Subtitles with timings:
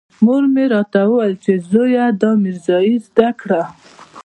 [0.23, 3.61] مور مې راته ويل چې زويه دا ميرزايي زده کړه.